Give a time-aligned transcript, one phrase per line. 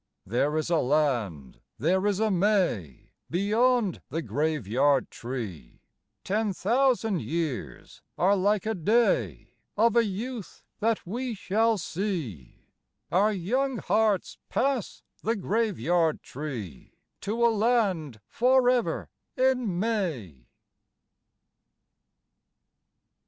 [0.25, 5.81] There is a land, there is a May Beyond the graveyard tree;
[6.23, 12.63] Ten thousand years are like a day Of a youth that we shall see:
[13.11, 19.07] Our young hearts pass the graveyard tree To a land forever
[19.37, 20.47] in May.